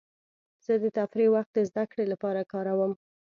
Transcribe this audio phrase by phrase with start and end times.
[0.65, 2.91] زه د تفریح وخت د زدهکړې لپاره کاروم.